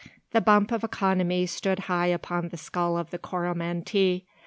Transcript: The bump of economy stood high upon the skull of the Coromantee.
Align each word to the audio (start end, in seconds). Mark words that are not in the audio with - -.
The 0.31 0.41
bump 0.41 0.71
of 0.71 0.83
economy 0.83 1.45
stood 1.45 1.81
high 1.81 2.07
upon 2.07 2.49
the 2.49 2.57
skull 2.57 2.97
of 2.97 3.11
the 3.11 3.19
Coromantee. 3.19 4.25